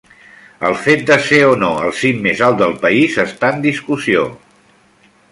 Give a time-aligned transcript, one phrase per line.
[0.67, 4.25] El fet de ser o no el cim més alt del país està en discussió.